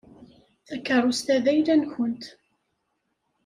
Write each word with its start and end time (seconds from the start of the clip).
Takeṛṛust-a 0.67 1.35
d 1.43 1.45
ayla-nwent. 1.51 2.23